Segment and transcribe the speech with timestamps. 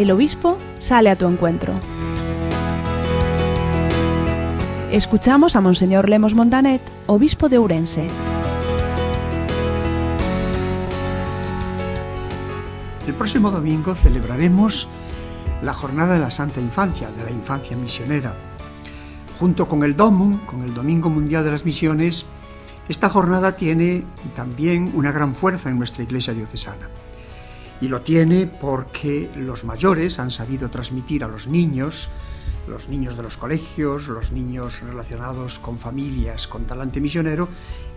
[0.00, 1.74] el obispo sale a tu encuentro.
[4.90, 8.06] Escuchamos a Monseñor Lemos Montanet, obispo de Ourense.
[13.06, 14.88] El próximo domingo celebraremos
[15.62, 18.32] la Jornada de la Santa Infancia, de la Infancia Misionera.
[19.38, 22.24] Junto con el DOMUN, con el Domingo Mundial de las Misiones,
[22.88, 24.04] esta jornada tiene
[24.34, 26.88] también una gran fuerza en nuestra Iglesia diocesana.
[27.80, 32.08] Y lo tiene porque los mayores han sabido transmitir a los niños,
[32.68, 37.48] los niños de los colegios, los niños relacionados con familias con talante misionero,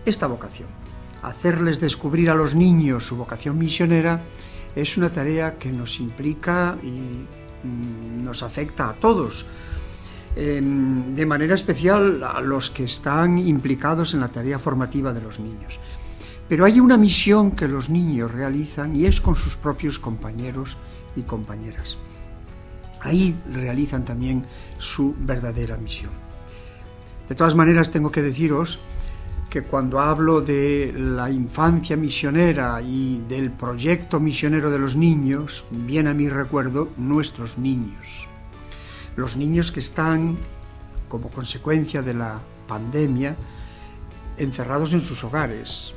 [0.04, 0.68] esta vocación.
[1.22, 4.22] Hacerles descubrir a los niños su vocación misionera
[4.76, 6.88] es una tarea que nos implica y
[7.66, 9.46] mm, nos afecta a todos,
[10.36, 15.38] em, de manera especial a los que están implicados en la tarea formativa de los
[15.38, 15.78] niños.
[16.48, 20.76] Pero hay una misión que los niños realizan y es con sus propios compañeros
[21.16, 21.96] y compañeras.
[23.00, 24.44] Ahí realizan también
[24.78, 26.10] su verdadera misión.
[27.28, 28.78] De todas maneras, tengo que deciros
[29.48, 36.10] que cuando hablo de la infancia misionera y del proyecto misionero de los niños, viene
[36.10, 38.26] a mi recuerdo nuestros niños.
[39.16, 40.36] Los niños que están,
[41.08, 43.36] como consecuencia de la pandemia,
[44.36, 45.94] encerrados en sus hogares,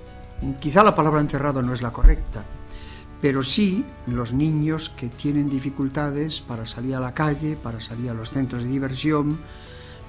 [0.59, 2.43] Quizá la palabra encerrado no es la correcta,
[3.21, 8.13] pero sí los niños que tienen dificultades para salir a la calle, para salir a
[8.13, 9.39] los centros de diversión,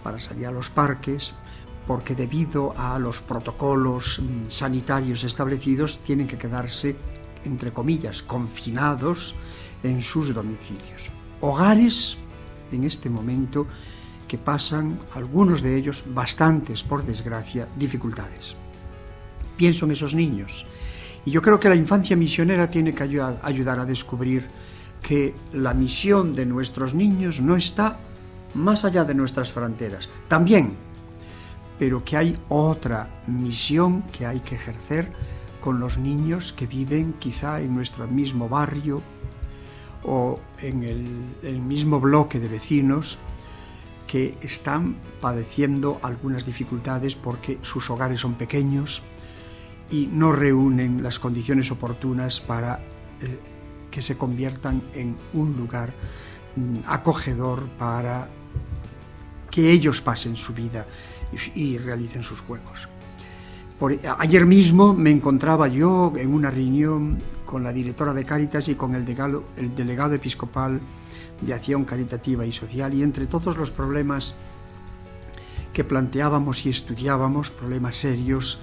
[0.03, 1.33] para salir a los parques,
[1.87, 6.97] porque debido a los protocolos mm, sanitarios establecidos tienen que quedarse,
[7.47, 9.35] entre comillas, confinados
[9.83, 11.11] en sus domicilios.
[11.41, 12.19] Hogares,
[12.71, 13.67] en este momento,
[14.29, 18.57] que pasan, algunos de ellos, bastantes, por desgracia, dificultades
[19.59, 20.65] pienso en esos niños.
[21.27, 24.47] Y yo creo que la infancia misionera tiene que ayudar a descubrir
[25.03, 27.99] que la misión de nuestros niños no está
[28.55, 30.09] más allá de nuestras fronteras.
[30.29, 30.75] También,
[31.79, 35.13] pero que hay otra misión que hay que ejercer
[35.63, 39.03] con los niños que viven quizá en nuestro mismo barrio
[40.05, 41.05] o en el,
[41.43, 43.19] el mismo bloque de vecinos
[44.07, 49.03] que están padeciendo algunas dificultades porque sus hogares son pequeños,
[49.91, 52.81] y no reúnen las condiciones oportunas para
[53.21, 53.39] eh,
[53.91, 55.93] que se conviertan en un lugar
[56.57, 58.29] mm, acogedor para
[59.51, 60.87] que ellos pasen su vida
[61.55, 62.89] y, realicen sus juegos.
[64.19, 68.95] ayer mismo me encontraba yo en una reunión con la directora de Cáritas y con
[68.95, 69.05] el
[69.57, 70.81] el delegado episcopal
[71.41, 74.35] de Acción Caritativa y Social y entre todos los problemas
[75.73, 78.59] que planteábamos y estudiábamos, problemas serios,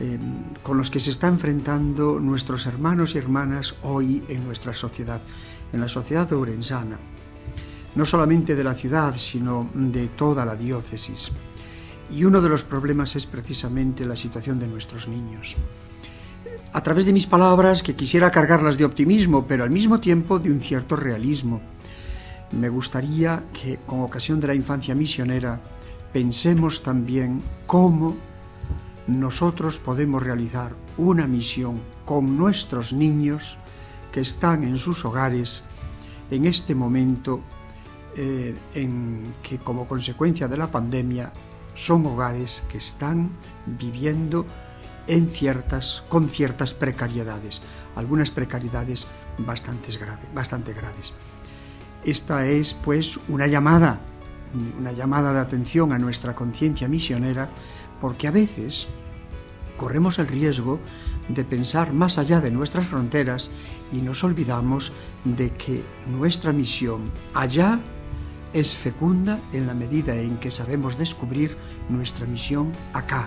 [0.00, 5.20] Em, con los que se está enfrentando nuestros hermanos y hermanas hoy en nuestra sociedad,
[5.72, 6.96] en la sociedad orensana,
[7.96, 11.32] no solamente de la ciudad, sino de toda la diócesis.
[12.12, 15.56] Y uno de los problemas es precisamente la situación de nuestros niños.
[16.72, 20.52] A través de mis palabras, que quisiera cargarlas de optimismo, pero al mismo tiempo de
[20.52, 21.60] un cierto realismo,
[22.52, 25.60] me gustaría que con ocasión de la infancia misionera
[26.12, 28.16] pensemos también cómo
[29.08, 33.56] nosotros podemos realizar una misión con nuestros niños
[34.12, 35.64] que están en sus hogares
[36.30, 37.40] en este momento
[38.16, 41.32] eh, en que como consecuencia de la pandemia
[41.74, 43.30] son hogares que están
[43.66, 44.44] viviendo
[46.08, 47.62] con ciertas precariedades,
[47.96, 49.06] algunas precariedades
[49.38, 49.88] bastante,
[50.34, 51.14] bastante graves.
[52.04, 54.00] Esta es pues una llamada,
[54.78, 57.48] una llamada de atención a nuestra conciencia misionera
[58.00, 58.86] porque a veces
[59.76, 60.78] corremos el riesgo
[61.28, 63.50] de pensar más allá de nuestras fronteras
[63.92, 64.92] y nos olvidamos
[65.24, 67.78] de que nuestra misión allá
[68.52, 71.56] es fecunda en la medida en que sabemos descubrir
[71.88, 73.26] nuestra misión acá,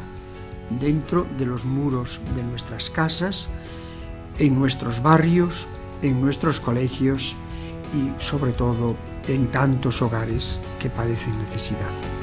[0.80, 3.50] dentro de los muros de nuestras casas,
[4.40, 5.68] en nuestros barrios,
[6.01, 7.36] en nuestros colegios
[7.94, 8.95] y sobre todo
[9.28, 12.20] en tantos hogares que padecen necesidad.